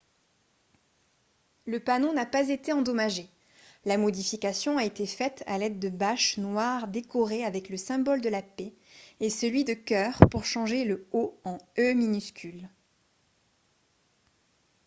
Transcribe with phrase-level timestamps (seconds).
[1.67, 3.29] le panneau n’a pas été endommagé;
[3.85, 8.29] la modification a été faite à l’aide de bâches noires décorées avec le symbole de
[8.29, 8.73] la paix
[9.19, 12.67] et celui de cœur pour changer le «o» en «e» minuscule